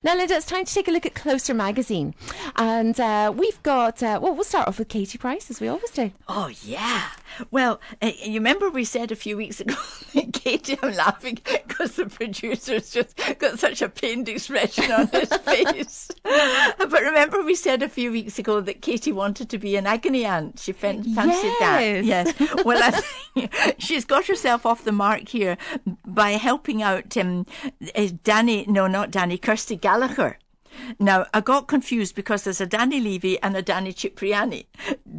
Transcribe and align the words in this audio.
Now, 0.00 0.14
Linda, 0.14 0.34
it's 0.34 0.46
time 0.46 0.64
to 0.64 0.72
take 0.72 0.86
a 0.86 0.92
look 0.92 1.06
at 1.06 1.16
Closer 1.16 1.54
magazine. 1.54 2.14
And 2.54 2.98
uh, 3.00 3.32
we've 3.34 3.60
got, 3.64 4.00
uh, 4.00 4.20
well, 4.22 4.32
we'll 4.32 4.44
start 4.44 4.68
off 4.68 4.78
with 4.78 4.86
Katie 4.86 5.18
Price, 5.18 5.50
as 5.50 5.60
we 5.60 5.66
always 5.66 5.90
do. 5.90 6.12
Oh, 6.28 6.52
yeah. 6.62 7.08
Well, 7.50 7.80
uh, 8.02 8.10
you 8.24 8.34
remember 8.34 8.70
we 8.70 8.84
said 8.84 9.12
a 9.12 9.16
few 9.16 9.36
weeks 9.36 9.60
ago 9.60 9.74
Katie, 10.32 10.78
I'm 10.82 10.94
laughing 10.94 11.38
because 11.44 11.96
the 11.96 12.06
producer's 12.06 12.90
just 12.90 13.20
got 13.38 13.58
such 13.58 13.82
a 13.82 13.88
pained 13.88 14.28
expression 14.28 14.90
on 14.90 15.08
his 15.08 15.28
face. 15.44 16.10
but 16.22 16.90
remember 17.02 17.42
we 17.42 17.54
said 17.54 17.82
a 17.82 17.88
few 17.88 18.10
weeks 18.12 18.38
ago 18.38 18.60
that 18.60 18.82
Katie 18.82 19.12
wanted 19.12 19.50
to 19.50 19.58
be 19.58 19.76
an 19.76 19.86
agony 19.86 20.24
aunt. 20.24 20.58
She 20.58 20.72
fan- 20.72 21.02
fancied 21.14 21.52
that. 21.60 21.80
Yes. 22.04 22.34
Yes. 22.38 22.64
Well, 22.64 22.82
I 22.82 22.90
think 22.90 23.54
she's 23.78 24.04
got 24.04 24.26
herself 24.26 24.64
off 24.66 24.84
the 24.84 24.92
mark 24.92 25.28
here 25.28 25.56
by 26.06 26.32
helping 26.32 26.82
out 26.82 27.16
um, 27.16 27.46
uh, 27.94 28.08
Danny, 28.24 28.64
no, 28.66 28.86
not 28.86 29.10
Danny, 29.10 29.38
Kirsty 29.38 29.76
Gallagher. 29.76 30.38
Now, 30.98 31.26
I 31.34 31.40
got 31.40 31.68
confused 31.68 32.14
because 32.14 32.44
there's 32.44 32.60
a 32.60 32.66
Danny 32.66 33.00
Levy 33.00 33.40
and 33.42 33.56
a 33.56 33.62
Danny 33.62 33.92
Cipriani. 33.92 34.66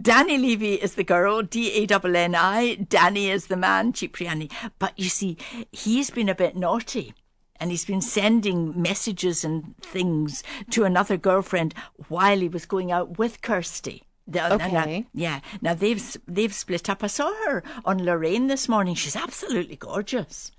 Danny 0.02 0.38
Levy 0.38 0.76
is 0.76 0.96
the 0.96 1.04
girl, 1.04 1.42
D-A-N-N-I. 1.42 2.76
Danny 2.88 3.30
is 3.30 3.48
the 3.48 3.56
man, 3.58 3.94
Cipriani. 3.94 4.50
But 4.80 4.94
you 4.98 5.10
see, 5.10 5.38
he's 5.72 6.10
been 6.10 6.30
a 6.30 6.36
bit 6.36 6.56
naughty. 6.56 7.14
And 7.62 7.72
he's 7.72 7.84
been 7.86 8.02
sending 8.02 8.82
messages 8.82 9.44
and 9.44 9.76
things 9.82 10.44
to 10.72 10.86
another 10.86 11.18
girlfriend 11.18 11.74
while 12.08 12.40
he 12.40 12.48
was 12.48 12.66
going 12.66 12.90
out 12.92 13.18
with 13.18 13.42
Kirsty. 13.42 14.04
The- 14.26 14.54
Okay. 14.54 14.72
now- 14.72 15.04
yeah. 15.14 15.40
Now 15.62 15.74
they've 15.74 16.18
they've 16.26 16.54
split 16.54 16.90
up. 16.90 17.04
I 17.04 17.08
saw 17.08 17.34
her 17.46 17.62
on 17.84 18.06
Lorraine 18.06 18.48
this 18.48 18.70
morning. 18.70 18.96
She's 18.96 19.16
absolutely 19.16 19.76
gorgeous. 19.76 20.52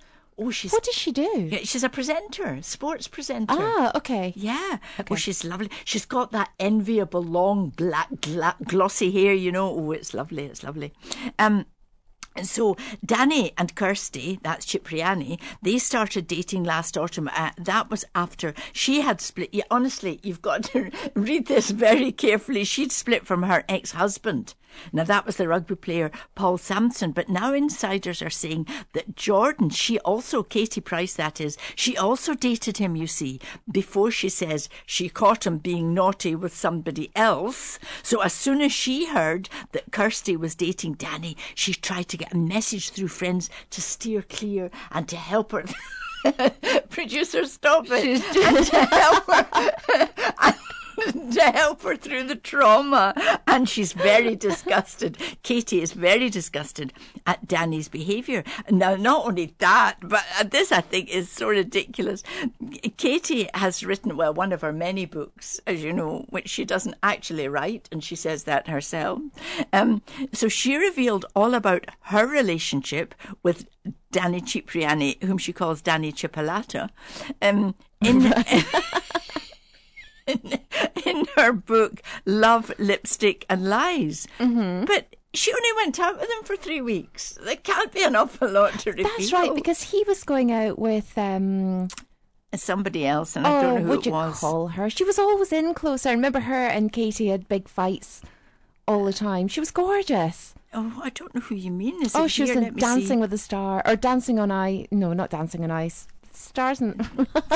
Oh, 0.43 0.51
she's 0.51 0.73
What 0.73 0.85
does 0.85 0.95
she 0.95 1.13
do? 1.13 1.49
yeah, 1.53 1.59
she's 1.65 1.85
a 1.85 1.89
presenter, 1.91 2.63
sports 2.63 3.07
presenter. 3.09 3.55
Ah, 3.59 3.93
okay. 3.95 4.33
Yeah. 4.35 4.79
Okay. 4.99 5.07
Well, 5.11 5.19
she's 5.19 5.45
lovely. 5.45 5.71
She's 5.85 6.07
got 6.07 6.33
that 6.33 6.51
enviable 6.59 7.23
long 7.23 7.69
black 7.77 8.09
gla- 8.23 8.57
glossy 8.65 9.11
hair. 9.11 9.35
You 9.35 9.53
know. 9.53 9.69
Oh, 9.71 9.93
it's 9.93 10.15
lovely. 10.15 10.47
It's 10.47 10.63
lovely. 10.65 10.93
Um. 11.39 11.67
and 12.37 12.47
So 12.47 12.77
Danny 13.05 13.53
and 13.59 13.75
Kirsty, 13.75 14.39
that's 14.43 14.65
Cipriani, 14.65 15.39
they 15.63 15.79
started 15.79 16.27
dating 16.27 16.63
last 16.65 16.97
autumn. 16.97 17.29
Uh, 17.35 17.51
that 17.59 17.91
was 17.91 18.05
after 18.15 18.55
she 18.73 19.01
had 19.03 19.21
split. 19.21 19.51
Yeah, 19.53 19.65
honestly, 19.71 20.21
you've 20.23 20.41
got 20.41 20.63
to 20.73 20.91
read 21.15 21.49
this 21.49 21.71
very 21.71 22.13
carefully. 22.13 22.65
She'd 22.65 22.93
split 22.93 23.27
from 23.27 23.43
her 23.43 23.65
ex-husband. 23.69 24.55
Now 24.93 25.05
that 25.05 25.27
was 25.27 25.37
the 25.37 25.49
rugby 25.49 25.77
player 25.77 26.11
Paul 26.35 26.59
Sampson, 26.59 27.13
but 27.13 27.29
now 27.29 27.53
insiders 27.53 28.23
are 28.23 28.31
saying 28.31 28.67
that 28.93 29.17
Jordan, 29.17 29.71
she 29.71 29.99
also, 30.01 30.43
Katie 30.43 30.81
Price 30.81 31.15
that 31.15 31.41
is, 31.41 31.57
she 31.75 31.97
also 31.97 32.35
dated 32.35 32.79
him, 32.79 32.97
you 32.97 33.07
see, 33.07 33.41
before 33.71 34.11
she 34.11 34.29
says 34.29 34.69
she 34.87 35.09
caught 35.09 35.47
him 35.47 35.59
being 35.59 35.95
naughty 35.95 36.35
with 36.35 36.55
somebody 36.55 37.11
else. 37.15 37.79
So 38.03 38.21
as 38.21 38.33
soon 38.33 38.61
as 38.61 38.73
she 38.73 39.07
heard 39.07 39.49
that 39.73 39.93
Kirsty 39.93 40.37
was 40.37 40.55
dating 40.55 40.95
Danny, 40.95 41.37
she 41.55 41.75
tried 41.75 42.09
to 42.09 42.17
get 42.17 42.33
a 42.33 42.37
message 42.37 42.91
through 42.91 43.09
friends 43.09 43.51
to 43.71 43.81
steer 43.81 44.23
clear 44.23 44.71
and 44.91 45.09
to 45.09 45.17
help 45.17 45.53
her. 45.53 45.65
Producer, 46.91 47.47
stop 47.47 47.87
it. 47.89 48.23
and 48.37 48.67
to 48.67 48.85
help 48.87 49.27
her. 49.27 50.55
to 51.33 51.43
help 51.43 51.83
her 51.83 51.97
through 51.97 52.25
the 52.25 52.37
trauma. 52.37 53.15
And 53.47 53.69
she's 53.69 53.93
very 53.93 54.37
disgusted. 54.49 55.17
Katie 55.43 55.83
is 55.83 55.93
very 55.93 56.31
disgusted 56.31 56.93
at 57.27 57.47
Danny's 57.47 57.89
behaviour. 57.89 58.45
Now, 58.71 58.97
not 58.97 59.27
only 59.27 59.55
that, 59.59 59.97
but 60.03 60.25
uh, 60.39 60.45
this 60.45 60.73
I 60.73 60.81
think 60.81 61.09
is 61.09 61.31
so 61.31 61.49
ridiculous. 61.49 62.23
Katie 62.97 63.49
has 63.55 63.85
written, 63.85 64.17
well, 64.17 64.35
one 64.35 64.53
of 64.53 64.61
her 64.61 64.73
many 64.73 65.07
books, 65.07 65.61
as 65.67 65.83
you 65.83 65.93
know, 65.93 66.27
which 66.29 66.49
she 66.49 66.65
doesn't 66.65 66.97
actually 67.03 67.49
write, 67.49 67.89
and 67.93 68.03
she 68.03 68.17
says 68.17 68.45
that 68.45 68.69
herself. 68.69 69.21
Um, 69.73 70.03
so 70.33 70.49
she 70.49 70.77
revealed 70.77 71.27
all 71.35 71.55
about 71.55 71.87
her 72.03 72.27
relationship 72.27 73.15
with 73.43 73.67
Danny 74.13 74.41
Cipriani, 74.41 75.19
whom 75.23 75.39
she 75.39 75.53
calls 75.53 75.83
Danny 75.83 76.13
Chipolata, 76.13 76.91
um, 77.41 77.75
in 78.01 78.23
in 81.05 81.27
her 81.37 81.53
book 81.53 82.03
Love, 82.25 82.73
Lipstick 82.79 83.47
and 83.49 83.69
Lies. 83.69 84.27
Mm-hmm. 84.39 84.85
But 84.85 85.15
she 85.33 85.53
only 85.53 85.85
went 85.85 86.01
out 86.01 86.19
with 86.19 86.29
him 86.31 86.45
for 86.45 86.57
three 86.57 86.81
weeks. 86.81 87.39
There 87.43 87.57
can't 87.57 87.93
be 87.93 88.03
an 88.03 88.17
awful 88.17 88.51
lot 88.51 88.79
to 88.81 88.91
reveal. 88.91 89.09
That's 89.17 89.33
right, 89.33 89.55
because 89.55 89.83
he 89.83 90.05
was 90.07 90.25
going 90.25 90.51
out 90.53 90.79
with, 90.79 91.17
um, 91.17 91.89
somebody 92.55 93.07
else, 93.07 93.37
and 93.37 93.47
I 93.47 93.59
oh, 93.59 93.63
don't 93.63 93.75
know 93.75 93.81
who 93.83 93.89
would 93.91 94.01
it 94.01 94.07
you 94.07 94.13
was. 94.13 94.41
call 94.41 94.69
her? 94.69 94.91
She 94.91 95.05
was 95.05 95.19
always 95.19 95.53
in 95.53 95.75
close. 95.75 96.05
I 96.07 96.13
remember 96.13 96.41
her 96.41 96.67
and 96.67 96.93
Katie 96.93 97.29
had 97.29 97.49
big 97.49 97.69
fights 97.69 98.23
all 98.89 99.05
the 99.05 99.13
time. 99.13 99.49
She 99.49 99.61
was 99.61 99.71
gorgeous. 99.71 100.55
Oh, 100.73 101.01
I 101.03 101.11
don't 101.11 101.35
know 101.35 101.41
who 101.41 101.55
you 101.55 101.71
mean. 101.71 102.03
Is 102.03 102.15
Oh, 102.15 102.27
she 102.27 102.43
was 102.43 102.51
in 102.51 102.75
Dancing 102.77 103.07
see. 103.07 103.17
with 103.17 103.31
the 103.31 103.39
Star 103.39 103.83
or 103.85 103.97
Dancing 103.97 104.39
on 104.39 104.51
Ice. 104.51 104.87
No, 104.91 105.13
not 105.13 105.31
Dancing 105.31 105.65
on 105.65 105.71
Ice. 105.71 106.07
Stars 106.33 106.81
and 106.81 106.95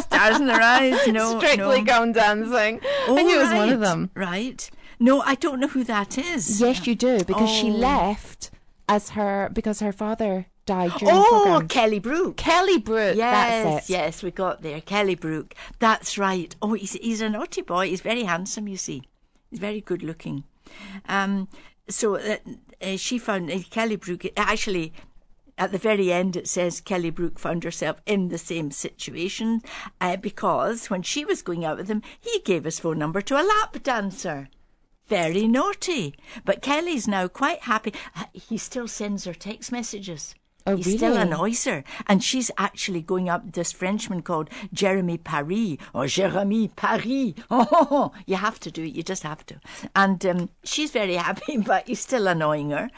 Stars 0.00 0.40
in 0.40 0.46
their 0.46 0.60
eyes. 0.60 1.06
No, 1.08 1.38
Strictly 1.38 1.80
no. 1.80 1.84
Gone 1.84 2.12
Dancing. 2.12 2.80
Oh, 3.08 3.16
I 3.18 3.22
knew 3.22 3.36
it 3.38 3.42
was 3.42 3.52
one 3.52 3.68
of 3.70 3.80
them. 3.80 4.10
Right. 4.14 4.68
No, 5.00 5.20
I 5.22 5.34
don't 5.34 5.60
know 5.60 5.68
who 5.68 5.84
that 5.84 6.16
is. 6.18 6.60
Yes, 6.60 6.86
you 6.86 6.94
do 6.94 7.22
because 7.24 7.50
she 7.50 7.70
Oh. 7.70 7.74
left 7.74 8.50
as 8.88 9.10
her 9.10 9.50
because 9.52 9.80
her 9.80 9.92
father 9.92 10.46
died 10.66 10.92
during 10.98 11.14
Oh, 11.14 11.42
program. 11.44 11.68
Kelly 11.68 11.98
Brook. 11.98 12.36
Kelly 12.36 12.78
Brook. 12.78 13.16
Yes, 13.16 13.64
that's 13.64 13.90
it. 13.90 13.92
yes, 13.92 14.22
we 14.22 14.30
got 14.30 14.62
there. 14.62 14.80
Kelly 14.80 15.14
Brook. 15.14 15.54
That's 15.78 16.16
right. 16.16 16.54
Oh, 16.62 16.72
he's, 16.74 16.92
he's 16.94 17.20
a 17.20 17.28
naughty 17.28 17.62
boy. 17.62 17.88
He's 17.88 18.00
very 18.00 18.22
handsome, 18.24 18.66
you 18.68 18.76
see. 18.76 19.02
He's 19.50 19.60
very 19.60 19.80
good 19.80 20.02
looking. 20.02 20.44
Um, 21.08 21.48
so 21.88 22.16
uh, 22.16 22.36
uh, 22.80 22.96
she 22.96 23.18
found 23.18 23.50
uh, 23.50 23.58
Kelly 23.70 23.96
Brook, 23.96 24.24
actually, 24.36 24.92
at 25.56 25.72
the 25.72 25.78
very 25.78 26.12
end, 26.12 26.36
it 26.36 26.48
says 26.48 26.80
Kelly 26.80 27.10
Brook 27.10 27.38
found 27.38 27.64
herself 27.64 28.00
in 28.06 28.28
the 28.28 28.38
same 28.38 28.70
situation 28.70 29.62
uh, 30.00 30.16
because 30.16 30.90
when 30.90 31.02
she 31.02 31.24
was 31.24 31.42
going 31.42 31.64
out 31.64 31.76
with 31.76 31.88
him, 31.88 32.02
he 32.20 32.40
gave 32.40 32.64
his 32.64 32.80
phone 32.80 32.98
number 32.98 33.20
to 33.22 33.40
a 33.40 33.42
lap 33.42 33.82
dancer. 33.82 34.48
Very 35.06 35.46
naughty. 35.46 36.14
But 36.44 36.62
Kelly's 36.62 37.06
now 37.06 37.28
quite 37.28 37.62
happy. 37.62 37.92
Uh, 38.16 38.24
He 38.32 38.58
still 38.58 38.88
sends 38.88 39.24
her 39.24 39.34
text 39.34 39.70
messages. 39.70 40.34
Oh, 40.66 40.76
he 40.76 40.96
still 40.96 41.10
really? 41.10 41.22
annoys 41.22 41.64
her. 41.64 41.84
And 42.06 42.24
she's 42.24 42.50
actually 42.56 43.02
going 43.02 43.28
up 43.28 43.52
this 43.52 43.70
Frenchman 43.70 44.22
called 44.22 44.48
Jeremy 44.72 45.18
Paris 45.18 45.76
or 45.92 46.06
Jeremy 46.06 46.68
Parisi. 46.68 47.36
Oh, 47.50 48.12
you 48.26 48.36
have 48.36 48.58
to 48.60 48.70
do 48.70 48.82
it. 48.82 48.94
You 48.94 49.02
just 49.02 49.22
have 49.24 49.44
to. 49.46 49.60
And 49.94 50.24
um, 50.24 50.48
she's 50.64 50.90
very 50.90 51.14
happy, 51.28 51.58
but 51.58 51.86
he's 51.86 52.00
still 52.00 52.26
annoying 52.26 52.70
her. 52.70 52.90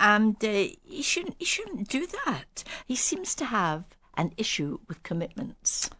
And 0.00 0.36
uh, 0.44 0.66
he 0.84 1.02
shouldn't. 1.02 1.36
He 1.38 1.44
shouldn't 1.44 1.88
do 1.88 2.06
that. 2.24 2.64
He 2.86 2.96
seems 2.96 3.34
to 3.36 3.46
have 3.46 3.84
an 4.16 4.32
issue 4.36 4.78
with 4.88 5.02
commitments. 5.02 5.90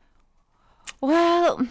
Well, 1.00 1.66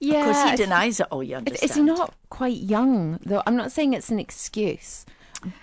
yeah. 0.00 0.26
Because 0.26 0.50
he 0.50 0.56
denies 0.56 1.00
it. 1.00 1.06
Oh, 1.10 1.20
you 1.20 1.36
understand? 1.36 1.70
Is 1.70 1.76
he 1.76 1.82
not 1.82 2.14
quite 2.30 2.56
young 2.56 3.18
though? 3.24 3.42
I'm 3.46 3.56
not 3.56 3.72
saying 3.72 3.94
it's 3.94 4.10
an 4.10 4.18
excuse, 4.18 5.06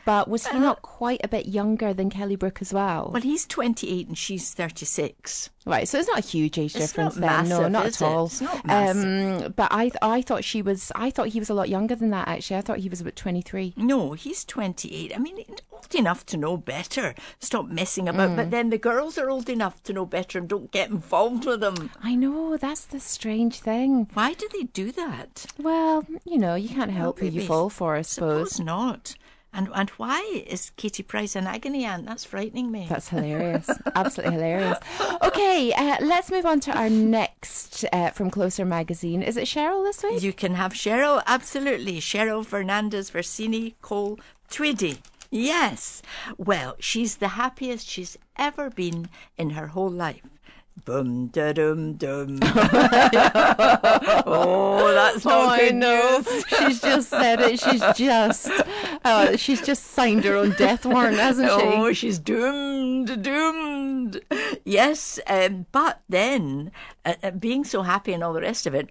but 0.06 0.28
was 0.30 0.48
he 0.48 0.58
not 0.60 0.82
quite 0.82 1.22
a 1.24 1.28
bit 1.28 1.48
younger 1.48 1.94
than 1.94 2.10
Kelly 2.10 2.36
Brook 2.36 2.60
as 2.62 2.74
well? 2.74 3.10
Well, 3.14 3.22
he's 3.22 3.46
28 3.46 4.08
and 4.08 4.18
she's 4.18 4.54
36. 4.54 5.50
Right, 5.68 5.88
so 5.88 5.98
it's 5.98 6.08
not 6.08 6.20
a 6.20 6.22
huge 6.22 6.60
age 6.60 6.76
It's 6.76 6.92
difference 6.92 7.16
then. 7.16 7.50
no, 7.50 7.68
not 7.68 7.88
at 7.88 8.02
all. 8.02 8.28
It's 8.28 8.40
not 8.40 8.64
massive. 8.66 9.46
Um, 9.46 9.54
but 9.56 9.70
I, 9.72 9.90
I 10.02 10.22
thought 10.22 10.44
she 10.44 10.62
was. 10.62 10.92
I 10.94 11.10
thought 11.10 11.30
he 11.30 11.40
was 11.40 11.50
a 11.50 11.56
lot 11.56 11.70
younger 11.70 11.96
than 11.96 12.12
that. 12.12 12.28
Actually, 12.28 12.58
I 12.58 12.62
thought 12.62 12.78
he 12.78 12.90
was 12.90 13.02
about 13.02 13.16
twenty 13.16 13.42
three. 13.42 13.74
No, 13.76 14.14
he's 14.14 14.46
28. 14.46 15.16
I 15.16 15.18
mean, 15.18 15.44
old 15.72 15.96
enough 15.96 16.24
to 16.28 16.38
know 16.38 16.56
better. 16.56 17.16
Stop 17.40 17.66
messing 17.68 18.08
about. 18.08 18.30
Mm. 18.32 18.36
But 18.36 18.52
then 18.52 18.70
the 18.70 18.78
girls 18.78 19.18
are 19.18 19.32
old 19.32 19.50
enough 19.50 19.82
to 19.84 19.94
know 19.94 20.06
better 20.06 20.38
and 20.38 20.48
don't 20.48 20.72
get 20.72 20.92
involved 20.92 21.46
with 21.46 21.62
them. 21.62 21.90
I 22.04 22.14
know 22.14 22.58
that's 22.58 22.86
the 22.86 23.00
strange 23.00 23.60
thing. 23.60 24.08
Why 24.14 24.34
do 24.34 24.48
they 24.54 24.64
do 24.66 24.92
that? 24.92 25.48
Well, 25.58 26.06
you 26.26 26.38
know, 26.38 26.54
you 26.54 26.70
can't 26.70 26.92
help 26.92 27.20
who 27.20 27.26
you 27.26 27.42
fall 27.42 27.72
for, 27.72 27.96
I 27.96 28.04
Suppose 28.04 28.52
suppose. 28.52 28.66
not. 28.66 29.16
And 29.58 29.70
and 29.74 29.90
why 29.92 30.20
is 30.48 30.72
Katie 30.76 31.02
Price 31.02 31.34
an 31.36 31.48
agony 31.48 31.86
aunt? 31.86 32.06
That's 32.06 32.26
frightening 32.26 32.72
me. 32.72 32.88
That's 32.90 33.08
hilarious. 33.16 33.70
Absolutely 33.96 34.34
hilarious. 34.36 34.78
Okay, 35.24 35.72
uh, 35.72 35.96
let's 36.02 36.30
move 36.30 36.46
on 36.46 36.60
to 36.62 36.78
our 36.78 36.90
next 36.90 37.86
uh, 37.94 38.10
from 38.12 38.30
Closer 38.30 38.66
magazine. 38.66 39.22
Is 39.24 39.38
it 39.38 39.46
Cheryl 39.46 39.84
this 39.86 40.04
week? 40.04 40.22
You 40.22 40.34
can 40.34 40.56
have 40.56 40.74
Cheryl, 40.74 41.24
absolutely. 41.26 42.02
Cheryl 42.02 42.46
Fernandez 42.46 43.10
Versini 43.12 43.76
Cole 43.82 44.20
Tweedy. 44.52 44.98
Yes. 45.32 46.02
Well, 46.38 46.76
she's 46.80 47.16
the 47.18 47.30
happiest 47.30 47.88
she's 47.88 48.18
ever 48.38 48.70
been 48.70 49.08
in 49.38 49.52
her 49.52 49.68
whole 49.68 49.90
life. 49.90 50.22
Bum 50.84 51.28
da 51.28 51.54
dum 51.54 51.94
dum. 51.94 52.40
oh, 54.28 54.92
that's 54.94 55.24
not 55.24 55.34
Oh, 55.34 55.48
I 55.48 55.60
good 55.70 55.76
news. 55.76 56.46
She's 56.48 56.82
just 56.82 57.10
said 57.10 57.40
it. 57.40 57.60
She's 57.62 57.82
just 57.96 58.52
Oh, 59.08 59.36
she's 59.36 59.62
just 59.62 59.84
signed 59.86 60.24
her 60.24 60.36
own 60.36 60.54
death 60.54 60.84
warrant, 60.84 61.18
hasn't 61.18 61.48
she? 61.48 61.54
Oh, 61.56 61.94
she's 61.94 62.18
doomed, 62.18 63.22
doomed. 63.22 64.20
Yes, 64.66 65.20
um, 65.28 65.68
but 65.72 66.02
then, 66.10 66.72
uh, 67.06 67.14
uh, 67.22 67.30
being 67.30 67.64
so 67.64 67.84
happy 67.84 68.14
and 68.14 68.24
all 68.24 68.34
the 68.34 68.42
rest 68.42 68.66
of 68.66 68.74
it, 68.74 68.90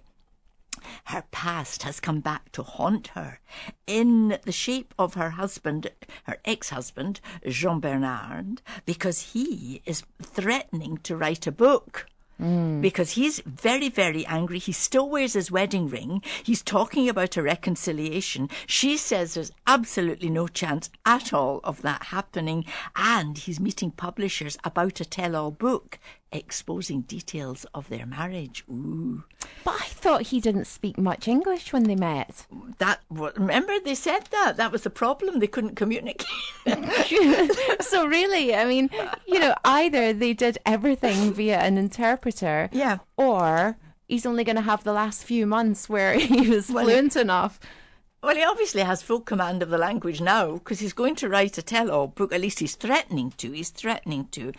her 1.05 1.25
past 1.31 1.83
has 1.83 1.99
come 1.99 2.21
back 2.21 2.49
to 2.53 2.63
haunt 2.63 3.07
her 3.09 3.39
in 3.87 4.39
the 4.43 4.53
shape 4.53 4.93
of 4.97 5.15
her 5.15 5.31
husband, 5.31 5.91
her 6.23 6.37
ex 6.45 6.69
husband, 6.69 7.19
Jean 7.47 7.81
Bernard, 7.81 8.61
because 8.85 9.33
he 9.33 9.81
is 9.85 10.03
threatening 10.21 10.97
to 10.99 11.17
write 11.17 11.45
a 11.45 11.51
book. 11.51 12.07
Mm. 12.41 12.81
Because 12.81 13.11
he's 13.11 13.39
very, 13.45 13.87
very 13.89 14.25
angry. 14.25 14.59
He 14.59 14.73
still 14.73 15.09
wears 15.09 15.33
his 15.33 15.51
wedding 15.51 15.87
ring. 15.87 16.21
He's 16.43 16.61
talking 16.61 17.07
about 17.07 17.37
a 17.37 17.43
reconciliation. 17.43 18.49
She 18.67 18.97
says 18.97 19.33
there's 19.33 19.51
absolutely 19.65 20.29
no 20.29 20.47
chance 20.47 20.89
at 21.05 21.33
all 21.33 21.61
of 21.63 21.81
that 21.83 22.03
happening. 22.05 22.65
And 22.95 23.37
he's 23.37 23.59
meeting 23.59 23.91
publishers 23.91 24.57
about 24.63 24.99
a 24.99 25.05
tell 25.05 25.35
all 25.35 25.51
book 25.51 25.97
exposing 26.31 27.01
details 27.01 27.65
of 27.73 27.89
their 27.89 28.05
marriage. 28.05 28.63
Ooh. 28.69 29.23
But 29.63 29.75
I 29.75 29.85
thought 29.85 30.23
he 30.23 30.39
didn't 30.39 30.65
speak 30.65 30.97
much 30.97 31.27
English 31.27 31.71
when 31.71 31.83
they 31.83 31.95
met. 31.95 32.45
That 32.79 33.01
remember 33.09 33.79
they 33.79 33.95
said 33.95 34.25
that 34.31 34.57
that 34.57 34.71
was 34.71 34.83
the 34.83 34.89
problem. 34.89 35.39
They 35.39 35.47
couldn't 35.47 35.75
communicate. 35.75 36.27
so 37.81 38.05
really, 38.05 38.55
I 38.55 38.65
mean, 38.65 38.89
you 39.27 39.39
know, 39.39 39.55
either 39.63 40.13
they 40.13 40.33
did 40.33 40.57
everything 40.65 41.33
via 41.33 41.59
an 41.59 41.77
interpreter, 41.77 42.69
yeah, 42.71 42.99
or 43.17 43.77
he's 44.07 44.25
only 44.25 44.43
going 44.43 44.55
to 44.55 44.61
have 44.61 44.83
the 44.83 44.93
last 44.93 45.23
few 45.23 45.45
months 45.45 45.89
where 45.89 46.13
he 46.19 46.49
was 46.49 46.69
well, 46.69 46.85
fluent 46.85 47.15
enough 47.15 47.59
well, 48.25 48.35
he 48.35 48.43
obviously 48.43 48.81
has 48.81 49.03
full 49.03 49.19
command 49.19 49.61
of 49.61 49.69
the 49.69 49.77
language 49.77 50.19
now 50.19 50.53
because 50.53 50.79
he's 50.79 50.93
going 50.93 51.13
to 51.17 51.29
write 51.29 51.59
a 51.59 51.61
tell 51.61 51.91
all 51.91 52.07
book. 52.07 52.33
At 52.33 52.41
least 52.41 52.57
he's 52.57 52.73
threatening 52.73 53.31
to. 53.37 53.51
He's 53.51 53.69
threatening 53.69 54.29
to. 54.31 54.51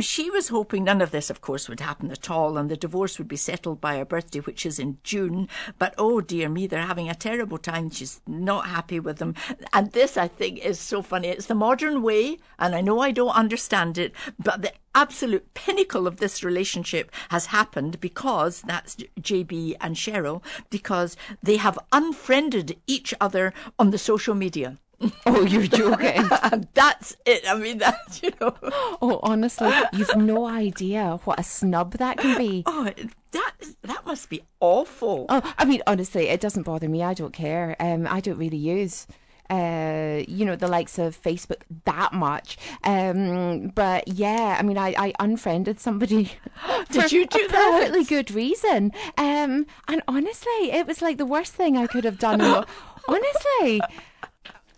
She 0.00 0.28
was 0.28 0.48
hoping 0.48 0.84
none 0.84 1.00
of 1.00 1.10
this, 1.10 1.30
of 1.30 1.40
course, 1.40 1.66
would 1.66 1.80
happen 1.80 2.10
at 2.10 2.30
all 2.30 2.58
and 2.58 2.70
the 2.70 2.76
divorce 2.76 3.16
would 3.16 3.26
be 3.26 3.36
settled 3.36 3.80
by 3.80 3.96
her 3.96 4.04
birthday, 4.04 4.40
which 4.40 4.66
is 4.66 4.78
in 4.78 4.98
June. 5.02 5.48
But 5.78 5.94
oh 5.96 6.20
dear 6.20 6.50
me, 6.50 6.66
they're 6.66 6.82
having 6.82 7.08
a 7.08 7.14
terrible 7.14 7.56
time. 7.56 7.88
She's 7.88 8.20
not 8.26 8.66
happy 8.66 9.00
with 9.00 9.16
them. 9.16 9.34
And 9.72 9.92
this, 9.92 10.18
I 10.18 10.28
think, 10.28 10.58
is 10.58 10.78
so 10.78 11.00
funny. 11.00 11.28
It's 11.28 11.46
the 11.46 11.54
modern 11.54 12.02
way, 12.02 12.36
and 12.58 12.74
I 12.74 12.82
know 12.82 13.00
I 13.00 13.12
don't 13.12 13.30
understand 13.30 13.96
it, 13.96 14.12
but 14.38 14.60
the 14.60 14.72
absolute 14.94 15.54
pinnacle 15.54 16.06
of 16.06 16.16
this 16.16 16.42
relationship 16.42 17.12
has 17.28 17.46
happened 17.46 18.00
because 18.00 18.62
that's 18.62 18.96
JB 19.20 19.76
and 19.80 19.94
Cheryl, 19.94 20.42
because 20.68 21.16
they 21.42 21.56
have 21.56 21.78
unfriended 21.92 22.76
each 22.90 23.14
other 23.20 23.52
on 23.78 23.90
the 23.90 23.98
social 23.98 24.34
media. 24.34 24.78
Oh, 25.24 25.44
you're 25.44 25.66
joking. 25.66 26.28
that's 26.74 27.16
it. 27.24 27.42
I 27.48 27.54
mean, 27.54 27.78
that's, 27.78 28.22
you 28.22 28.32
know. 28.40 28.54
Oh, 29.00 29.20
honestly, 29.22 29.72
you've 29.92 30.14
no 30.16 30.46
idea 30.46 31.18
what 31.24 31.40
a 31.40 31.42
snub 31.42 31.92
that 31.94 32.18
can 32.18 32.36
be. 32.36 32.64
Oh, 32.72 32.90
that, 33.32 33.52
that 33.82 34.04
must 34.06 34.28
be 34.28 34.42
awful. 34.58 35.26
Oh, 35.28 35.54
I 35.56 35.64
mean, 35.64 35.82
honestly, 35.86 36.28
it 36.28 36.40
doesn't 36.40 36.64
bother 36.64 36.88
me. 36.88 37.02
I 37.02 37.14
don't 37.14 37.32
care. 37.32 37.76
Um, 37.78 38.06
I 38.10 38.20
don't 38.20 38.38
really 38.38 38.56
use 38.56 39.06
uh, 39.50 40.22
you 40.28 40.44
know, 40.44 40.56
the 40.56 40.68
likes 40.68 40.98
of 40.98 41.20
Facebook 41.20 41.62
that 41.84 42.12
much. 42.12 42.56
Um, 42.84 43.68
but 43.68 44.06
yeah, 44.08 44.56
I 44.58 44.62
mean, 44.62 44.78
I, 44.78 44.94
I 44.96 45.12
unfriended 45.18 45.80
somebody. 45.80 46.32
Did 46.90 47.12
you 47.12 47.26
do 47.26 47.44
a 47.44 47.48
that? 47.48 47.70
Perfectly 47.72 48.04
good 48.04 48.30
reason. 48.30 48.92
Um, 49.18 49.66
and 49.88 50.02
honestly, 50.06 50.70
it 50.70 50.86
was 50.86 51.02
like 51.02 51.18
the 51.18 51.26
worst 51.26 51.52
thing 51.52 51.76
I 51.76 51.86
could 51.86 52.04
have 52.04 52.18
done. 52.18 52.40
honestly. 53.08 53.80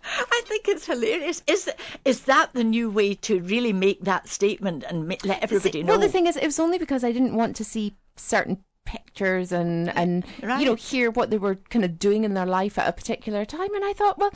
I 0.05 0.41
think 0.45 0.67
it's 0.67 0.85
hilarious. 0.85 1.41
Is 1.47 1.69
is 2.03 2.23
that 2.23 2.51
the 2.53 2.63
new 2.63 2.89
way 2.89 3.13
to 3.15 3.39
really 3.39 3.71
make 3.71 4.01
that 4.01 4.27
statement 4.27 4.83
and 4.83 5.07
make, 5.07 5.23
let 5.23 5.41
everybody 5.41 5.81
know? 5.81 5.93
Well, 5.93 5.99
the 5.99 6.09
thing 6.09 6.27
is, 6.27 6.35
it 6.35 6.45
was 6.45 6.59
only 6.59 6.77
because 6.77 7.05
I 7.05 7.13
didn't 7.13 7.35
want 7.35 7.55
to 7.55 7.63
see 7.63 7.95
certain 8.17 8.63
pictures 9.13 9.51
and 9.51 9.95
and 9.95 10.25
right. 10.41 10.59
you 10.59 10.65
know 10.65 10.75
hear 10.75 11.11
what 11.11 11.29
they 11.29 11.37
were 11.37 11.55
kind 11.69 11.85
of 11.85 11.99
doing 11.99 12.23
in 12.23 12.33
their 12.33 12.45
life 12.45 12.77
at 12.77 12.87
a 12.87 12.91
particular 12.91 13.45
time 13.45 13.73
and 13.75 13.85
I 13.85 13.93
thought 13.93 14.17
well 14.17 14.33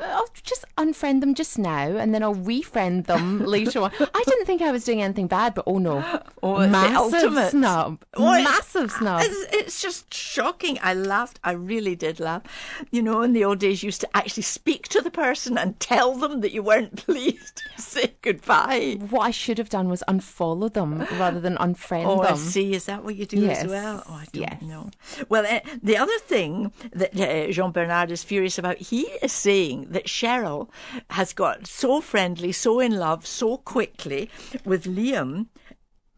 I'll 0.00 0.28
just 0.42 0.64
unfriend 0.76 1.20
them 1.20 1.34
just 1.34 1.58
now 1.58 1.96
and 1.96 2.14
then 2.14 2.22
I'll 2.22 2.34
refriend 2.34 3.06
them 3.06 3.44
later 3.46 3.80
on. 3.80 3.92
I 4.00 4.22
didn't 4.26 4.46
think 4.46 4.60
I 4.60 4.72
was 4.72 4.84
doing 4.84 5.02
anything 5.02 5.28
bad, 5.28 5.54
but 5.54 5.64
oh 5.66 5.78
no. 5.78 6.22
Oh, 6.42 6.66
massive 6.66 7.50
snub. 7.50 8.04
Oh, 8.14 8.42
massive 8.42 8.90
snub. 8.90 9.22
It's, 9.24 9.54
it's, 9.54 9.82
just 9.82 10.12
shocking. 10.12 10.78
I 10.82 10.94
laughed. 10.94 11.38
I 11.44 11.52
really 11.52 11.94
did 11.94 12.20
laugh. 12.20 12.42
You 12.90 13.02
know, 13.02 13.22
in 13.22 13.32
the 13.32 13.44
old 13.44 13.58
days, 13.58 13.82
you 13.82 13.88
used 13.88 14.00
to 14.00 14.16
actually 14.16 14.42
speak 14.42 14.88
to 14.88 15.00
the 15.00 15.10
person 15.10 15.56
and 15.58 15.78
tell 15.80 16.14
them 16.14 16.40
that 16.40 16.52
you 16.52 16.62
weren't 16.62 16.96
pleased 17.06 17.62
to 17.76 17.82
say 17.82 18.14
goodbye. 18.22 18.98
What 19.10 19.22
I 19.22 19.30
should 19.30 19.58
have 19.58 19.68
done 19.68 19.88
was 19.88 20.02
unfollow 20.08 20.72
them 20.72 21.06
rather 21.18 21.40
than 21.40 21.56
unfriend 21.56 22.06
oh, 22.06 22.22
them. 22.22 22.34
I 22.34 22.36
see. 22.36 22.74
Is 22.74 22.86
that 22.86 23.04
what 23.04 23.16
you 23.16 23.26
do 23.26 23.38
yes. 23.38 23.64
as 23.64 23.70
well? 23.70 24.02
Oh, 24.08 24.14
I 24.14 24.26
don't 24.32 24.42
yes. 24.42 24.62
know. 24.62 24.90
Well, 25.28 25.46
uh, 25.46 25.60
the 25.82 25.96
other 25.96 26.18
thing 26.20 26.72
that 26.92 27.18
uh, 27.18 27.50
Jean 27.52 27.70
Bernard 27.70 28.10
is 28.10 28.24
furious 28.24 28.58
about, 28.58 28.78
he 28.78 29.02
is 29.22 29.32
saying 29.32 29.83
that 29.88 30.06
Cheryl 30.06 30.68
has 31.10 31.32
got 31.32 31.66
so 31.66 32.00
friendly, 32.00 32.52
so 32.52 32.80
in 32.80 32.96
love, 32.98 33.26
so 33.26 33.58
quickly 33.58 34.30
with 34.64 34.84
Liam 34.84 35.46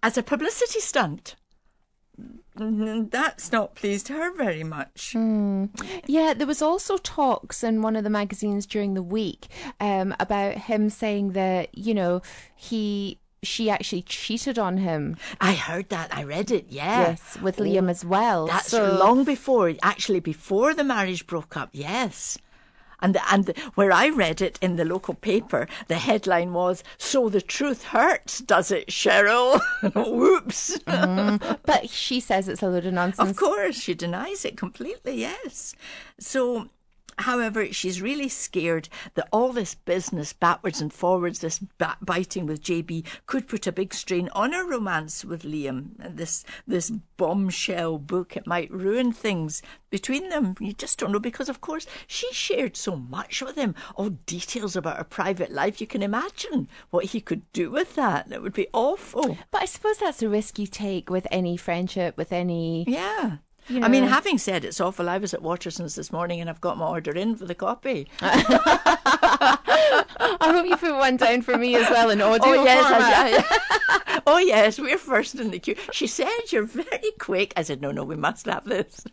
as 0.02 0.16
a 0.16 0.22
publicity 0.22 0.80
stunt. 0.80 1.36
That's 2.58 3.52
not 3.52 3.74
pleased 3.74 4.08
her 4.08 4.34
very 4.34 4.64
much. 4.64 5.12
Mm. 5.14 5.68
Yeah, 6.06 6.32
there 6.32 6.46
was 6.46 6.62
also 6.62 6.96
talks 6.96 7.62
in 7.62 7.82
one 7.82 7.96
of 7.96 8.04
the 8.04 8.10
magazines 8.10 8.64
during 8.64 8.94
the 8.94 9.02
week 9.02 9.48
um, 9.80 10.14
about 10.18 10.54
him 10.54 10.88
saying 10.88 11.32
that, 11.32 11.76
you 11.76 11.92
know, 11.92 12.22
he 12.54 13.20
she 13.42 13.70
actually 13.70 14.02
cheated 14.02 14.58
on 14.58 14.78
him. 14.78 15.16
I 15.40 15.52
heard 15.52 15.90
that. 15.90 16.16
I 16.16 16.24
read 16.24 16.50
it. 16.50 16.66
Yeah. 16.70 17.08
Yes, 17.08 17.38
with 17.42 17.58
Liam 17.58 17.86
oh, 17.86 17.90
as 17.90 18.04
well. 18.04 18.46
That's 18.46 18.68
so... 18.68 18.96
long 18.96 19.24
before, 19.24 19.74
actually, 19.82 20.20
before 20.20 20.74
the 20.74 20.84
marriage 20.84 21.26
broke 21.26 21.56
up. 21.56 21.68
Yes. 21.72 22.38
And, 23.00 23.18
and 23.30 23.48
where 23.74 23.92
I 23.92 24.08
read 24.08 24.40
it 24.40 24.58
in 24.62 24.76
the 24.76 24.84
local 24.84 25.14
paper, 25.14 25.68
the 25.88 25.96
headline 25.96 26.52
was, 26.52 26.82
So 26.98 27.28
the 27.28 27.42
truth 27.42 27.84
hurts, 27.84 28.40
does 28.40 28.70
it, 28.70 28.88
Cheryl? 28.88 29.60
Whoops. 29.94 30.78
Mm, 30.86 31.58
but 31.64 31.90
she 31.90 32.20
says 32.20 32.48
it's 32.48 32.62
a 32.62 32.68
load 32.68 32.86
of 32.86 32.94
nonsense. 32.94 33.30
Of 33.30 33.36
course, 33.36 33.76
she 33.76 33.94
denies 33.94 34.44
it 34.44 34.56
completely, 34.56 35.20
yes. 35.20 35.74
So 36.18 36.68
However, 37.18 37.72
she's 37.72 38.02
really 38.02 38.28
scared 38.28 38.88
that 39.14 39.28
all 39.32 39.52
this 39.52 39.74
business 39.74 40.34
backwards 40.34 40.82
and 40.82 40.92
forwards, 40.92 41.40
this 41.40 41.60
biting 42.02 42.46
with 42.46 42.62
JB, 42.62 43.04
could 43.24 43.48
put 43.48 43.66
a 43.66 43.72
big 43.72 43.94
strain 43.94 44.28
on 44.32 44.52
her 44.52 44.68
romance 44.68 45.24
with 45.24 45.42
Liam. 45.42 45.92
This 45.98 46.44
this 46.66 46.90
bombshell 47.16 47.98
book 47.98 48.36
it 48.36 48.46
might 48.46 48.70
ruin 48.70 49.12
things 49.12 49.62
between 49.88 50.28
them. 50.28 50.56
You 50.60 50.74
just 50.74 50.98
don't 50.98 51.12
know 51.12 51.18
because, 51.18 51.48
of 51.48 51.62
course, 51.62 51.86
she 52.06 52.30
shared 52.32 52.76
so 52.76 52.96
much 52.96 53.40
with 53.40 53.56
him, 53.56 53.74
all 53.94 54.10
details 54.10 54.76
about 54.76 54.98
her 54.98 55.04
private 55.04 55.50
life. 55.50 55.80
You 55.80 55.86
can 55.86 56.02
imagine 56.02 56.68
what 56.90 57.06
he 57.06 57.20
could 57.20 57.50
do 57.52 57.70
with 57.70 57.94
that. 57.94 58.28
That 58.28 58.42
would 58.42 58.52
be 58.52 58.68
awful. 58.74 59.38
But 59.50 59.62
I 59.62 59.64
suppose 59.64 59.98
that's 59.98 60.22
a 60.22 60.28
risk 60.28 60.58
you 60.58 60.66
take 60.66 61.08
with 61.08 61.26
any 61.30 61.56
friendship, 61.56 62.16
with 62.18 62.32
any 62.32 62.84
yeah 62.86 63.38
you 63.68 63.80
know. 63.80 63.86
I 63.86 63.88
mean, 63.88 64.04
having 64.04 64.38
said 64.38 64.64
it's 64.64 64.80
awful, 64.80 65.08
I 65.08 65.18
was 65.18 65.34
at 65.34 65.42
Waterstone's 65.42 65.94
this 65.94 66.12
morning 66.12 66.40
and 66.40 66.48
I've 66.48 66.60
got 66.60 66.78
my 66.78 66.86
order 66.86 67.12
in 67.12 67.36
for 67.36 67.46
the 67.46 67.54
copy. 67.54 68.08
I 68.20 69.58
hope 70.40 70.66
you 70.66 70.76
put 70.76 70.94
one 70.94 71.16
down 71.16 71.42
for 71.42 71.56
me 71.56 71.74
as 71.76 71.88
well 71.90 72.10
in 72.10 72.20
audio 72.20 72.46
oh, 72.46 72.64
yes, 72.64 72.84
I, 72.86 74.20
oh 74.26 74.38
yes, 74.38 74.78
we're 74.78 74.98
first 74.98 75.34
in 75.34 75.50
the 75.50 75.58
queue. 75.58 75.76
She 75.92 76.06
said 76.06 76.30
you're 76.50 76.64
very 76.64 77.12
quick. 77.18 77.52
I 77.56 77.62
said 77.62 77.80
no, 77.80 77.90
no, 77.90 78.04
we 78.04 78.16
must 78.16 78.46
have 78.46 78.64
this. 78.64 79.04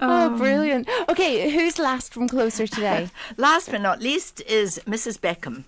oh, 0.00 0.34
brilliant. 0.38 0.88
Okay, 1.08 1.50
who's 1.50 1.78
last 1.78 2.12
from 2.12 2.28
Closer 2.28 2.66
today? 2.66 3.10
last 3.36 3.70
but 3.70 3.80
not 3.80 4.00
least 4.00 4.40
is 4.42 4.80
Mrs. 4.86 5.18
Beckham, 5.18 5.64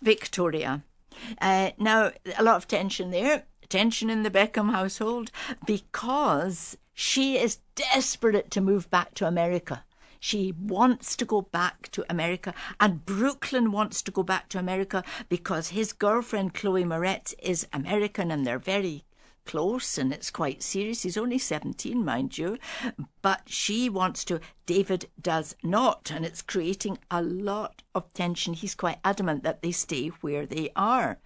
Victoria. 0.00 0.82
Uh, 1.40 1.70
now, 1.78 2.12
a 2.38 2.42
lot 2.42 2.56
of 2.56 2.66
tension 2.66 3.10
there 3.10 3.44
tension 3.70 4.10
in 4.10 4.22
the 4.22 4.30
Beckham 4.30 4.72
household 4.72 5.30
because 5.64 6.76
she 6.92 7.38
is 7.38 7.60
desperate 7.74 8.50
to 8.50 8.60
move 8.60 8.90
back 8.90 9.14
to 9.14 9.26
America. 9.26 9.84
She 10.18 10.52
wants 10.52 11.16
to 11.16 11.24
go 11.24 11.40
back 11.40 11.90
to 11.92 12.04
America, 12.10 12.52
and 12.78 13.06
Brooklyn 13.06 13.72
wants 13.72 14.02
to 14.02 14.10
go 14.10 14.22
back 14.22 14.50
to 14.50 14.58
America 14.58 15.02
because 15.30 15.68
his 15.68 15.94
girlfriend 15.94 16.52
Chloe 16.52 16.84
Moretz 16.84 17.32
is 17.38 17.66
American 17.72 18.30
and 18.30 18.46
they're 18.46 18.58
very 18.58 19.06
close 19.46 19.96
and 19.96 20.12
it's 20.12 20.30
quite 20.30 20.62
serious. 20.62 21.02
He's 21.02 21.16
only 21.16 21.38
17, 21.38 22.04
mind 22.04 22.36
you, 22.36 22.58
but 23.22 23.48
she 23.48 23.88
wants 23.88 24.24
to. 24.26 24.40
David 24.66 25.08
does 25.18 25.56
not, 25.62 26.10
and 26.10 26.26
it's 26.26 26.42
creating 26.42 26.98
a 27.10 27.22
lot 27.22 27.82
of 27.94 28.12
tension. 28.12 28.52
He's 28.52 28.74
quite 28.74 28.98
adamant 29.02 29.42
that 29.44 29.62
they 29.62 29.72
stay 29.72 30.08
where 30.20 30.44
they 30.44 30.70
are. 30.76 31.18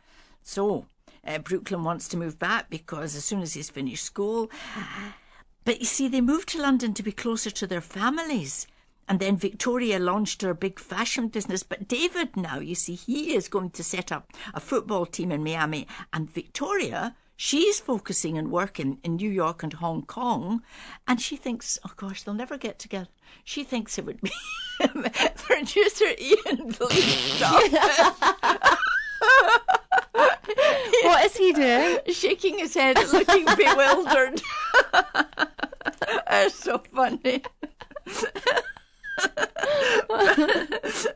So, 0.42 0.86
uh, 1.26 1.38
Brooklyn 1.38 1.84
wants 1.84 2.08
to 2.08 2.16
move 2.16 2.38
back 2.38 2.70
because 2.70 3.16
as 3.16 3.24
soon 3.24 3.42
as 3.42 3.54
he's 3.54 3.70
finished 3.70 4.04
school. 4.04 4.50
But 5.64 5.80
you 5.80 5.86
see, 5.86 6.08
they 6.08 6.20
moved 6.20 6.48
to 6.50 6.60
London 6.60 6.92
to 6.94 7.02
be 7.02 7.12
closer 7.12 7.50
to 7.50 7.66
their 7.66 7.80
families. 7.80 8.66
and 9.08 9.20
then 9.20 9.36
Victoria 9.36 9.98
launched 9.98 10.42
her 10.42 10.54
big 10.54 10.78
fashion 10.78 11.28
business. 11.28 11.62
But 11.62 11.88
David 11.88 12.36
now, 12.36 12.58
you 12.58 12.74
see, 12.74 12.94
he 12.94 13.34
is 13.34 13.48
going 13.48 13.70
to 13.70 13.84
set 13.84 14.10
up 14.10 14.32
a 14.54 14.60
football 14.60 15.06
team 15.06 15.30
in 15.30 15.44
Miami. 15.44 15.86
And 16.12 16.30
Victoria, 16.30 17.14
she's 17.36 17.80
focusing 17.80 18.38
and 18.38 18.50
working 18.50 18.98
in 19.02 19.16
New 19.16 19.30
York 19.30 19.62
and 19.62 19.74
Hong 19.74 20.02
Kong. 20.02 20.62
And 21.06 21.20
she 21.20 21.36
thinks, 21.36 21.78
oh 21.86 21.92
gosh, 21.96 22.22
they'll 22.22 22.34
never 22.34 22.56
get 22.56 22.78
together. 22.78 23.08
She 23.44 23.62
thinks 23.64 23.98
it 23.98 24.06
would 24.06 24.20
be 24.20 24.32
producer 25.36 26.06
Ian 26.18 26.72
Bleak. 26.72 27.40
what 31.02 31.24
is 31.24 31.36
he 31.36 31.52
doing? 31.52 31.98
Shaking 32.08 32.58
his 32.58 32.74
head, 32.74 32.96
looking 33.12 33.44
bewildered. 33.56 34.42
That's 36.28 36.54
so 36.54 36.82
funny. 36.92 37.42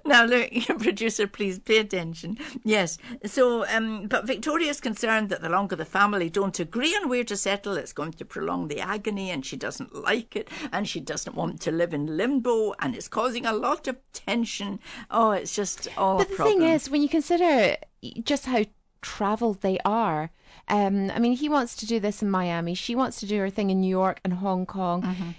now, 0.05 0.25
look, 0.25 0.51
producer, 0.79 1.27
please 1.27 1.59
pay 1.59 1.79
attention. 1.79 2.39
Yes, 2.65 2.99
so, 3.25 3.67
um, 3.69 4.07
but 4.07 4.27
Victoria's 4.27 4.81
concerned 4.81 5.29
that 5.31 5.43
the 5.43 5.49
longer 5.49 5.77
the 5.77 5.85
family 5.85 6.31
don't 6.31 6.59
agree 6.61 6.95
on 6.95 7.09
where 7.09 7.25
to 7.25 7.37
settle, 7.37 7.77
it's 7.77 7.93
going 7.93 8.13
to 8.13 8.25
prolong 8.25 8.69
the 8.69 8.81
agony, 8.81 9.31
and 9.31 9.45
she 9.45 9.57
doesn't 9.57 9.95
like 9.95 10.37
it, 10.37 10.49
and 10.73 10.89
she 10.89 11.01
doesn't 11.01 11.37
want 11.37 11.61
to 11.63 11.73
live 11.73 11.93
in 11.93 12.17
limbo, 12.17 12.75
and 12.81 12.95
it's 12.95 13.09
causing 13.09 13.47
a 13.47 13.53
lot 13.53 13.89
of 13.89 13.97
tension. 14.13 14.79
Oh, 15.11 15.33
it's 15.33 15.55
just 15.55 15.89
all. 15.97 16.19
But 16.19 16.29
the 16.29 16.37
problem. 16.37 16.61
thing 16.61 16.69
is, 16.69 16.91
when 16.91 17.03
you 17.03 17.09
consider 17.09 17.77
just 18.23 18.47
how 18.47 18.65
travelled 19.09 19.61
they 19.61 19.79
are. 19.85 20.31
Um, 20.69 21.11
I 21.11 21.19
mean, 21.19 21.33
he 21.33 21.49
wants 21.49 21.75
to 21.77 21.87
do 21.87 21.99
this 21.99 22.23
in 22.23 22.31
Miami. 22.31 22.75
She 22.75 22.95
wants 22.95 23.21
to 23.21 23.27
do 23.27 23.39
her 23.39 23.51
thing 23.51 23.71
in 23.71 23.81
New 23.81 23.89
York 23.89 24.21
and 24.23 24.35
Hong 24.35 24.67
Kong. 24.67 25.03
Mm-hmm. 25.03 25.31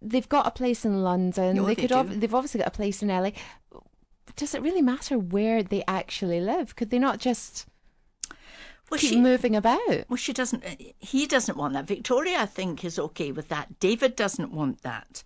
They've 0.00 0.28
got 0.28 0.46
a 0.46 0.50
place 0.52 0.84
in 0.84 1.02
London. 1.02 1.56
No, 1.56 1.66
they, 1.66 1.74
they 1.74 1.82
could. 1.82 1.92
Ov- 1.92 2.20
they've 2.20 2.34
obviously 2.34 2.58
got 2.58 2.68
a 2.68 2.78
place 2.82 3.02
in 3.02 3.08
LA. 3.08 3.30
Does 4.36 4.54
it 4.54 4.62
really 4.62 4.80
matter 4.80 5.18
where 5.18 5.62
they 5.62 5.82
actually 5.88 6.40
live? 6.40 6.76
Could 6.76 6.90
they 6.90 6.98
not 6.98 7.18
just 7.18 7.66
well, 8.88 9.00
keep 9.00 9.10
she, 9.10 9.20
moving 9.20 9.56
about? 9.56 10.08
Well, 10.08 10.16
she 10.16 10.32
doesn't. 10.32 10.64
He 10.98 11.26
doesn't 11.26 11.58
want 11.58 11.74
that. 11.74 11.86
Victoria, 11.86 12.38
I 12.38 12.46
think, 12.46 12.84
is 12.84 12.98
okay 12.98 13.32
with 13.32 13.48
that. 13.48 13.78
David 13.80 14.16
doesn't 14.16 14.52
want 14.52 14.82
that. 14.82 15.22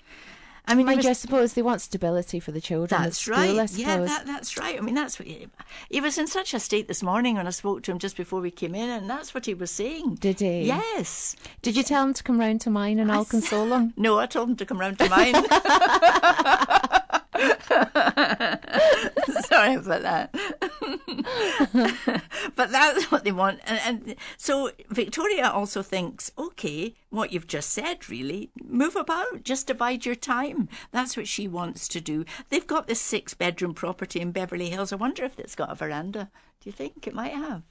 I 0.66 0.74
mean, 0.74 0.86
was, 0.86 1.04
I 1.04 1.12
suppose 1.12 1.52
they 1.52 1.62
want 1.62 1.82
stability 1.82 2.40
for 2.40 2.50
the 2.50 2.60
children. 2.60 3.02
That's 3.02 3.18
school, 3.20 3.34
right. 3.34 3.70
Yeah, 3.72 3.98
that, 3.98 4.26
that's 4.26 4.56
right. 4.56 4.78
I 4.78 4.80
mean, 4.80 4.94
that's 4.94 5.18
what 5.18 5.28
he, 5.28 5.46
he, 5.90 6.00
was 6.00 6.16
in 6.16 6.26
such 6.26 6.54
a 6.54 6.60
state 6.60 6.88
this 6.88 7.02
morning 7.02 7.36
when 7.36 7.46
I 7.46 7.50
spoke 7.50 7.82
to 7.82 7.92
him 7.92 7.98
just 7.98 8.16
before 8.16 8.40
we 8.40 8.50
came 8.50 8.74
in, 8.74 8.88
and 8.88 9.08
that's 9.08 9.34
what 9.34 9.44
he 9.44 9.52
was 9.52 9.70
saying. 9.70 10.14
Did 10.16 10.40
he? 10.40 10.62
Yes. 10.62 11.36
Did 11.60 11.76
you 11.76 11.82
tell 11.82 12.02
him 12.04 12.14
to 12.14 12.22
come 12.22 12.40
round 12.40 12.62
to 12.62 12.70
mine 12.70 12.98
and 12.98 13.12
I 13.12 13.18
will 13.18 13.24
console 13.26 13.68
him? 13.72 13.92
No, 14.04 14.18
I 14.18 14.26
told 14.26 14.48
him 14.50 14.56
to 14.56 14.66
come 14.66 14.78
round 14.78 14.98
to 14.98 15.08
mine. 15.08 15.34
Sorry 19.48 19.74
about 19.74 20.02
that. 20.02 20.34
but 22.56 22.70
that's 22.70 23.10
what 23.10 23.24
they 23.24 23.32
want. 23.32 23.60
And, 23.64 23.80
and, 23.84 24.16
so 24.36 24.70
Victoria 24.88 25.48
also 25.48 25.82
thinks, 25.82 26.30
okay, 26.38 26.94
what 27.10 27.32
you've 27.32 27.46
just 27.46 27.70
said, 27.70 28.08
really, 28.08 28.50
move 28.62 28.96
about, 28.96 29.42
just 29.42 29.66
divide 29.66 30.04
your 30.04 30.14
time. 30.14 30.68
That's 30.92 31.16
what 31.16 31.28
she 31.28 31.48
wants 31.48 31.88
to 31.88 32.00
do. 32.00 32.24
They've 32.48 32.66
got 32.66 32.86
this 32.86 33.00
six 33.00 33.34
bedroom 33.34 33.74
property 33.74 34.20
in 34.20 34.32
Beverly 34.32 34.70
Hills. 34.70 34.92
I 34.92 34.96
wonder 34.96 35.24
if 35.24 35.38
it's 35.38 35.54
got 35.54 35.70
a 35.70 35.74
veranda. 35.74 36.30
Do 36.60 36.68
you 36.68 36.72
think 36.72 37.06
it 37.06 37.14
might 37.14 37.32
have? 37.32 37.62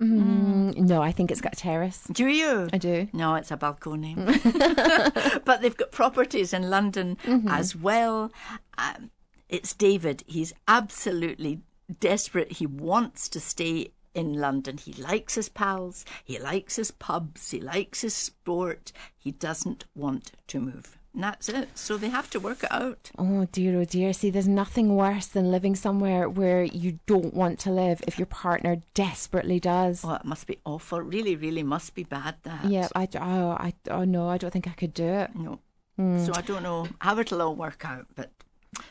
Mm, 0.00 0.76
no, 0.76 1.00
I 1.00 1.10
think 1.10 1.30
it's 1.30 1.40
got 1.40 1.54
a 1.54 1.56
terrace. 1.56 2.06
Do 2.12 2.26
you? 2.26 2.68
I 2.72 2.78
do. 2.78 3.08
No, 3.12 3.34
it's 3.36 3.50
a 3.50 3.56
balcony. 3.56 4.14
but 5.44 5.62
they've 5.62 5.76
got 5.76 5.90
properties 5.90 6.52
in 6.52 6.68
London 6.68 7.16
mm-hmm. 7.24 7.48
as 7.48 7.74
well. 7.74 8.30
Um, 8.76 9.10
it's 9.48 9.72
David. 9.74 10.22
He's 10.26 10.52
absolutely 10.68 11.60
desperate. 12.00 12.52
He 12.52 12.66
wants 12.66 13.28
to 13.30 13.40
stay 13.40 13.92
in 14.14 14.32
London. 14.32 14.78
He 14.78 14.94
likes 14.94 15.34
his 15.34 15.48
pals, 15.48 16.04
he 16.24 16.38
likes 16.38 16.76
his 16.76 16.90
pubs, 16.90 17.50
he 17.50 17.60
likes 17.60 18.00
his 18.00 18.14
sport. 18.14 18.92
He 19.16 19.30
doesn't 19.30 19.84
want 19.94 20.32
to 20.48 20.60
move. 20.60 20.98
And 21.12 21.24
that's 21.24 21.48
it. 21.48 21.70
So 21.74 21.96
they 21.96 22.10
have 22.10 22.28
to 22.30 22.40
work 22.40 22.62
it 22.62 22.72
out. 22.72 23.10
Oh 23.18 23.46
dear, 23.50 23.80
oh 23.80 23.84
dear. 23.84 24.12
See, 24.12 24.28
there's 24.28 24.46
nothing 24.48 24.96
worse 24.96 25.26
than 25.26 25.50
living 25.50 25.74
somewhere 25.74 26.28
where 26.28 26.62
you 26.64 26.98
don't 27.06 27.32
want 27.32 27.58
to 27.60 27.70
live 27.70 28.02
if 28.06 28.18
your 28.18 28.26
partner 28.26 28.76
desperately 28.92 29.58
does. 29.58 30.04
Oh, 30.04 30.14
it 30.14 30.26
must 30.26 30.46
be 30.46 30.58
awful. 30.66 31.00
Really, 31.00 31.34
really 31.34 31.62
must 31.62 31.94
be 31.94 32.04
bad, 32.04 32.36
that. 32.42 32.66
Yeah, 32.66 32.88
I, 32.94 33.08
oh, 33.14 33.50
I, 33.50 33.72
oh 33.90 34.04
no, 34.04 34.28
I 34.28 34.36
don't 34.36 34.50
think 34.50 34.68
I 34.68 34.72
could 34.72 34.92
do 34.92 35.06
it. 35.06 35.30
No. 35.34 35.60
Mm. 35.98 36.26
So 36.26 36.32
I 36.34 36.42
don't 36.42 36.62
know 36.62 36.86
how 36.98 37.18
it'll 37.18 37.40
all 37.40 37.54
work 37.54 37.82
out, 37.86 38.06
but 38.14 38.30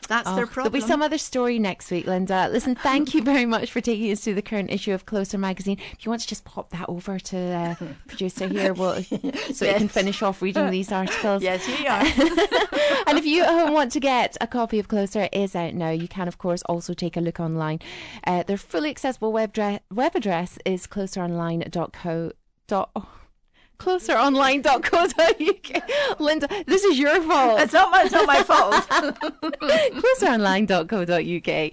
that's 0.08 0.28
oh, 0.28 0.36
their 0.36 0.46
problem. 0.46 0.72
There'll 0.72 0.86
be 0.86 0.88
some 0.88 1.02
other 1.02 1.18
story 1.18 1.58
next 1.58 1.90
week, 1.90 2.06
Linda. 2.06 2.48
Listen, 2.50 2.74
thank 2.74 3.14
you 3.14 3.22
very 3.22 3.46
much 3.46 3.70
for 3.70 3.80
taking 3.80 4.10
us 4.12 4.20
through 4.20 4.34
the 4.34 4.42
current 4.42 4.70
issue 4.70 4.92
of 4.92 5.06
Closer 5.06 5.38
magazine. 5.38 5.78
If 5.92 6.04
you 6.04 6.10
want 6.10 6.22
to 6.22 6.28
just 6.28 6.44
pop 6.44 6.70
that 6.70 6.88
over 6.88 7.18
to 7.18 7.36
uh, 7.36 7.74
producer 8.08 8.48
here, 8.48 8.72
well, 8.72 9.02
so 9.02 9.18
yes. 9.20 9.60
you 9.60 9.74
can 9.74 9.88
finish 9.88 10.22
off 10.22 10.42
reading 10.42 10.70
these 10.70 10.92
articles. 10.92 11.42
Yes, 11.42 11.64
here 11.66 11.78
you 11.78 11.88
are. 11.88 12.00
and 13.06 13.18
if 13.18 13.26
you 13.26 13.44
uh, 13.44 13.70
want 13.72 13.92
to 13.92 14.00
get 14.00 14.36
a 14.40 14.46
copy 14.46 14.78
of 14.78 14.88
Closer, 14.88 15.22
it 15.22 15.34
is 15.34 15.56
out 15.56 15.74
now. 15.74 15.90
You 15.90 16.08
can, 16.08 16.28
of 16.28 16.38
course, 16.38 16.62
also 16.62 16.94
take 16.94 17.16
a 17.16 17.20
look 17.20 17.40
online. 17.40 17.80
Uh, 18.24 18.42
their 18.42 18.56
fully 18.56 18.90
accessible 18.90 19.32
web, 19.32 19.52
dre- 19.52 19.80
web 19.90 20.14
address 20.14 20.58
is 20.64 20.86
closeronline.co. 20.86 22.32
Dot, 22.68 22.90
oh 22.96 23.25
closeronline.co.uk. 23.78 26.20
Linda, 26.20 26.48
this 26.66 26.84
is 26.84 26.98
your 26.98 27.22
fault. 27.22 27.60
It's 27.60 27.72
not 27.72 27.90
my, 27.90 28.02
it's 28.02 28.12
not 28.12 28.26
my 28.26 28.42
fault. 28.42 28.74
closeronline.co.uk. 30.18 31.72